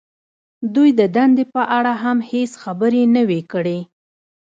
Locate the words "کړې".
3.51-3.79